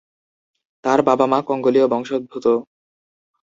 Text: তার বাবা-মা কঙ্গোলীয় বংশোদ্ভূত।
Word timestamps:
তার 0.83 0.99
বাবা-মা 1.01 1.39
কঙ্গোলীয় 1.41 1.87
বংশোদ্ভূত। 1.87 2.45